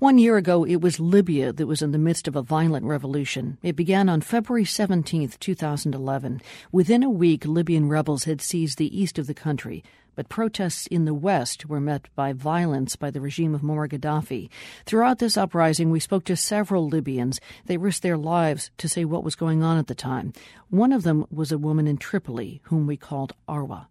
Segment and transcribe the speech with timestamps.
[0.00, 3.58] One year ago, it was Libya that was in the midst of a violent revolution.
[3.64, 6.40] It began on February 17, 2011.
[6.70, 9.82] Within a week, Libyan rebels had seized the east of the country,
[10.14, 14.48] but protests in the west were met by violence by the regime of Muammar Gaddafi.
[14.86, 17.40] Throughout this uprising, we spoke to several Libyans.
[17.66, 20.32] They risked their lives to say what was going on at the time.
[20.70, 23.88] One of them was a woman in Tripoli, whom we called Arwa.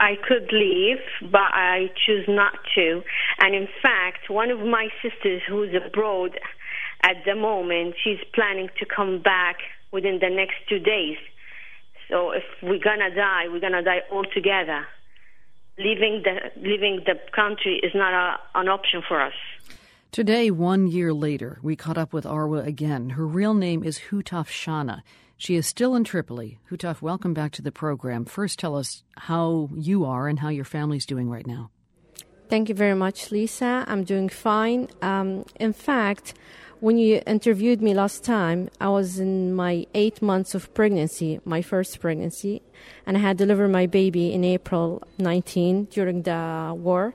[0.00, 3.02] I could leave, but I choose not to.
[3.40, 6.38] And in fact, one of my sisters who's abroad
[7.02, 9.56] at the moment, she's planning to come back
[9.92, 11.16] within the next two days.
[12.08, 14.86] So if we're gonna die, we're gonna die all together.
[15.78, 19.34] Leaving the leaving the country is not a, an option for us.
[20.10, 23.10] Today, one year later, we caught up with Arwa again.
[23.10, 25.04] Her real name is Hutaf Shanna.
[25.40, 26.58] She is still in Tripoli.
[26.68, 28.24] Hutaf, welcome back to the program.
[28.24, 31.70] First, tell us how you are and how your family's doing right now.
[32.48, 33.84] Thank you very much, Lisa.
[33.86, 34.88] I'm doing fine.
[35.00, 36.34] Um, in fact,
[36.80, 41.62] when you interviewed me last time, I was in my eight months of pregnancy, my
[41.62, 42.60] first pregnancy,
[43.06, 47.14] and I had delivered my baby in April 19 during the war.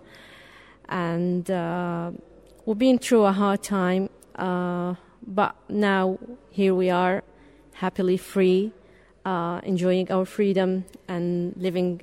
[0.87, 2.11] And uh,
[2.65, 4.95] we've been through a hard time, uh,
[5.27, 6.19] but now
[6.51, 7.21] here we are
[7.73, 8.71] happily free,
[9.25, 12.01] uh, enjoying our freedom and living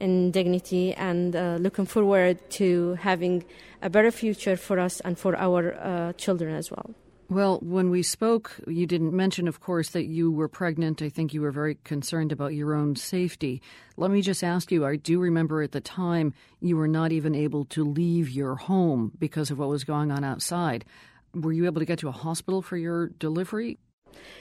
[0.00, 3.44] in dignity and uh, looking forward to having
[3.82, 6.94] a better future for us and for our uh, children as well.
[7.32, 11.00] Well, when we spoke, you didn't mention, of course, that you were pregnant.
[11.00, 13.62] I think you were very concerned about your own safety.
[13.96, 17.34] Let me just ask you I do remember at the time you were not even
[17.34, 20.84] able to leave your home because of what was going on outside.
[21.32, 23.78] Were you able to get to a hospital for your delivery?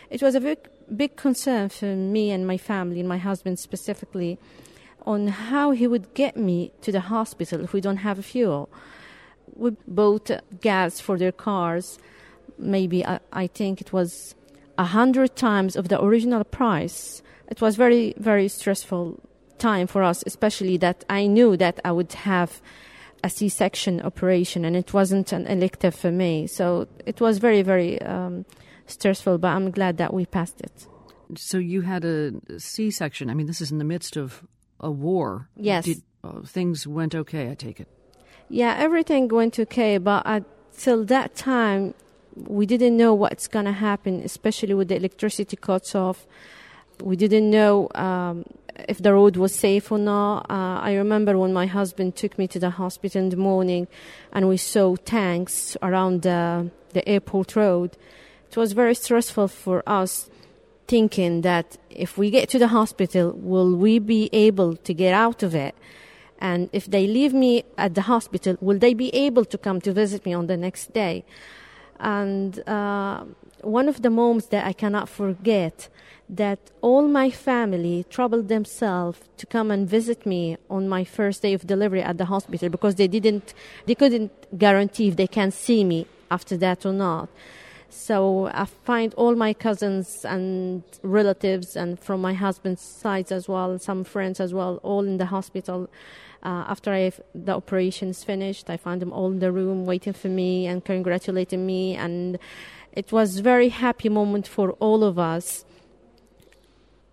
[0.09, 0.59] It was a big,
[0.95, 4.38] big concern for me and my family, and my husband specifically,
[5.05, 8.69] on how he would get me to the hospital if we don't have fuel.
[9.55, 10.30] We bought
[10.61, 11.99] gas for their cars.
[12.58, 14.36] Maybe I, I think it was
[14.77, 17.22] a hundred times of the original price.
[17.49, 19.19] It was very, very stressful
[19.58, 22.61] time for us, especially that I knew that I would have
[23.23, 26.48] a C-section operation, and it wasn't an elective for me.
[26.48, 28.45] So it was very, very um,
[28.91, 30.87] stressful, but I'm glad that we passed it.
[31.35, 33.29] So you had a C section.
[33.29, 34.43] I mean, this is in the midst of
[34.79, 35.47] a war.
[35.55, 35.85] Yes.
[35.85, 37.87] Did, uh, things went okay, I take it.
[38.49, 41.93] Yeah, everything went okay, but until that time,
[42.35, 46.27] we didn't know what's going to happen, especially with the electricity cuts off.
[47.02, 48.45] We didn't know um,
[48.87, 50.49] if the road was safe or not.
[50.49, 53.87] Uh, I remember when my husband took me to the hospital in the morning
[54.33, 57.97] and we saw tanks around the, the airport road
[58.52, 60.30] it was very stressful for us
[60.88, 65.42] thinking that if we get to the hospital, will we be able to get out
[65.42, 65.73] of it?
[66.39, 69.94] And if they leave me at the hospital, will they be able to come to
[69.94, 71.23] visit me on the next day?
[72.00, 73.23] And uh,
[73.62, 75.88] one of the moments that I cannot forget
[76.28, 81.54] that all my family troubled themselves to come and visit me on my first day
[81.54, 83.54] of delivery at the hospital because they didn't,
[83.86, 87.30] they couldn't guarantee if they can see me after that or not.
[87.93, 93.77] So I find all my cousins and relatives, and from my husband's side as well,
[93.79, 95.89] some friends as well, all in the hospital.
[96.41, 100.29] Uh, after the operation is finished, I found them all in the room waiting for
[100.29, 102.39] me and congratulating me, and
[102.93, 105.65] it was very happy moment for all of us.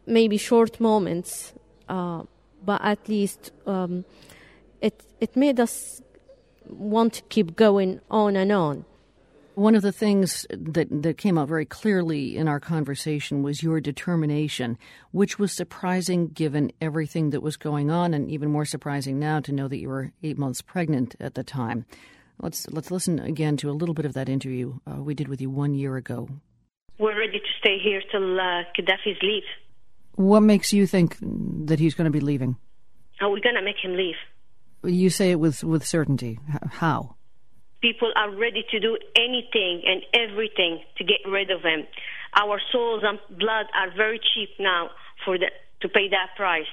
[0.07, 1.55] Maybe short moments,
[1.89, 2.23] uh,
[2.65, 4.05] but at least um,
[4.81, 6.01] it it made us
[6.69, 8.85] want to keep going on and on.
[9.59, 13.81] One of the things that, that came out very clearly in our conversation was your
[13.81, 14.79] determination,
[15.11, 19.51] which was surprising given everything that was going on, and even more surprising now to
[19.51, 21.87] know that you were eight months pregnant at the time.
[22.41, 25.41] Let's let's listen again to a little bit of that interview uh, we did with
[25.41, 26.29] you one year ago.
[26.97, 29.43] We're ready to stay here till uh, Gaddafi's leave.
[30.15, 31.17] What makes you think
[31.67, 32.59] that he's going to be leaving?
[33.21, 34.15] Are we going to make him leave?
[34.85, 36.39] You say it with with certainty.
[36.71, 37.17] How?
[37.81, 41.87] People are ready to do anything and everything to get rid of him.
[42.35, 44.91] Our souls and blood are very cheap now
[45.25, 45.47] for the,
[45.83, 46.67] to pay that price.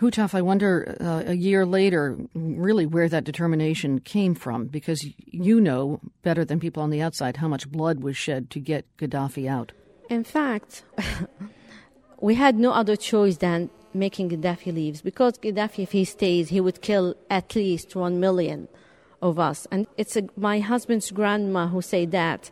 [0.00, 5.60] Hutaf, I wonder uh, a year later, really where that determination came from, because you
[5.60, 9.48] know better than people on the outside how much blood was shed to get Gaddafi
[9.48, 9.72] out.
[10.10, 10.82] In fact,
[12.20, 16.60] we had no other choice than making Gaddafi leaves, because Gaddafi, if he stays, he
[16.60, 18.68] would kill at least one million
[19.24, 19.66] of us.
[19.72, 22.50] And it's a, my husband's grandma who said that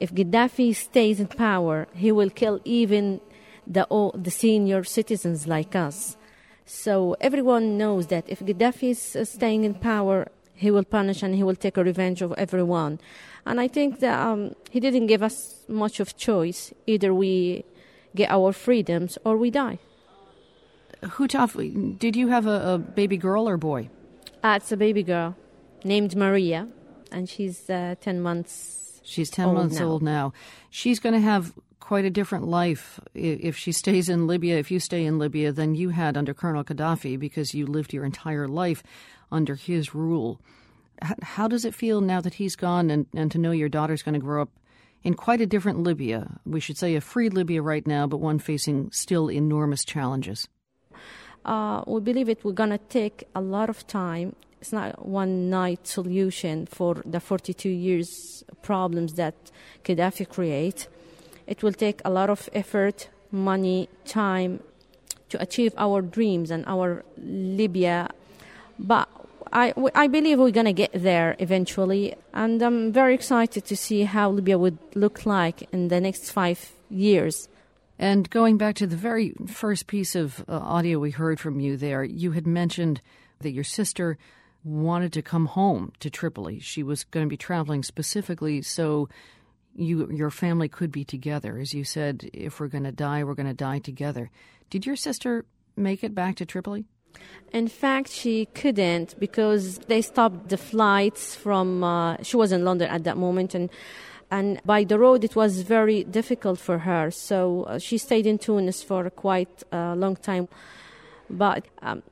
[0.00, 3.20] if Gaddafi stays in power, he will kill even
[3.66, 3.84] the,
[4.14, 6.16] the senior citizens like us.
[6.64, 11.34] So everyone knows that if Gaddafi is uh, staying in power, he will punish and
[11.34, 13.00] he will take a revenge of everyone.
[13.44, 16.72] And I think that um, he didn't give us much of choice.
[16.86, 17.64] Either we
[18.14, 19.78] get our freedoms or we die.
[21.02, 23.90] Hutaf, did you have a, a baby girl or boy?
[24.44, 25.34] Uh, it's a baby girl
[25.84, 26.68] named Maria,
[27.10, 29.86] and she's uh, 10 months She's 10 old months now.
[29.86, 30.32] old now.
[30.70, 34.78] She's going to have quite a different life if she stays in Libya, if you
[34.78, 38.82] stay in Libya, than you had under Colonel Gaddafi because you lived your entire life
[39.32, 40.40] under his rule.
[41.22, 44.14] How does it feel now that he's gone and, and to know your daughter's going
[44.14, 44.50] to grow up
[45.02, 46.38] in quite a different Libya?
[46.46, 50.46] We should say a free Libya right now, but one facing still enormous challenges.
[51.44, 54.36] uh, we believe it we're going to take a lot of time.
[54.62, 59.34] It's not one night solution for the 42 years problems that
[59.82, 60.86] Gaddafi create.
[61.48, 64.60] It will take a lot of effort, money, time
[65.30, 68.10] to achieve our dreams and our Libya.
[68.78, 69.08] But
[69.52, 72.14] I, I believe we're going to get there eventually.
[72.32, 76.70] And I'm very excited to see how Libya would look like in the next five
[76.88, 77.48] years.
[77.98, 81.76] And going back to the very first piece of uh, audio we heard from you
[81.76, 83.00] there, you had mentioned
[83.40, 84.18] that your sister
[84.64, 86.60] wanted to come home to Tripoli.
[86.60, 89.08] She was going to be traveling specifically so
[89.74, 91.58] you your family could be together.
[91.58, 94.30] As you said, if we're going to die, we're going to die together.
[94.70, 95.44] Did your sister
[95.76, 96.84] make it back to Tripoli?
[97.52, 101.84] In fact, she couldn't because they stopped the flights from.
[101.84, 103.70] Uh, she was in London at that moment, and
[104.30, 107.10] and by the road it was very difficult for her.
[107.10, 110.48] So uh, she stayed in Tunis for quite a long time.
[111.28, 112.02] But um,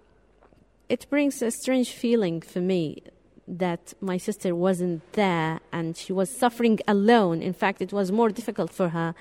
[0.90, 3.02] it brings a strange feeling for me
[3.46, 7.40] that my sister wasn't there and she was suffering alone.
[7.42, 9.14] In fact, it was more difficult for her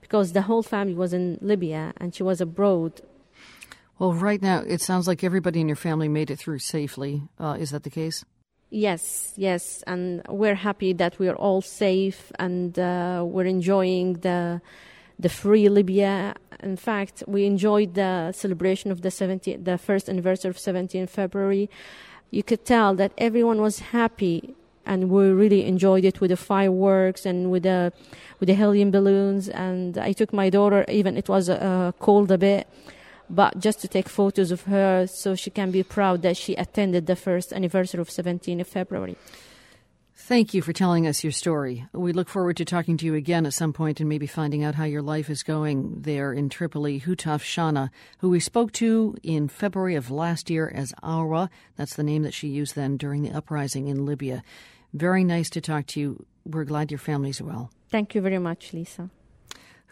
[0.00, 3.02] because the whole family was in Libya and she was abroad
[3.98, 7.22] Well, right now it sounds like everybody in your family made it through safely.
[7.40, 8.24] Uh, is that the case?
[8.68, 14.60] Yes, yes, and we're happy that we're all safe and uh, we're enjoying the
[15.18, 16.34] the free Libya.
[16.62, 21.68] In fact, we enjoyed the celebration of the 70, the first anniversary of 17 February.
[22.30, 24.54] You could tell that everyone was happy,
[24.84, 27.92] and we really enjoyed it with the fireworks and with the
[28.40, 29.48] with the helium balloons.
[29.48, 32.66] And I took my daughter, even it was uh, cold a bit
[33.28, 37.06] but just to take photos of her so she can be proud that she attended
[37.06, 39.16] the first anniversary of 17 February.
[40.18, 41.86] Thank you for telling us your story.
[41.92, 44.74] We look forward to talking to you again at some point and maybe finding out
[44.74, 46.98] how your life is going there in Tripoli.
[46.98, 51.50] Hutaf Shanna, who we spoke to in February of last year as Arwa.
[51.76, 54.42] That's the name that she used then during the uprising in Libya.
[54.94, 56.26] Very nice to talk to you.
[56.46, 57.70] We're glad your family's well.
[57.90, 59.10] Thank you very much, Lisa.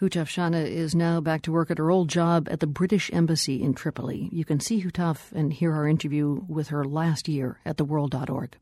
[0.00, 3.62] Hutaf Shanna is now back to work at her old job at the British Embassy
[3.62, 4.30] in Tripoli.
[4.32, 8.56] You can see Hutaf and hear our interview with her last year at theworld.org.